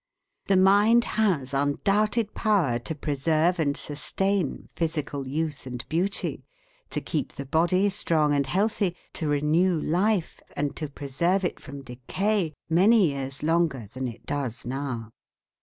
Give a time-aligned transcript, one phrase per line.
[0.47, 6.43] The mind has undoubted power to preserve and sustain physical youth and beauty,
[6.89, 11.83] to keep the body strong and healthy, to renew life, and to preserve it from
[11.83, 15.11] decay, many years longer than it does now.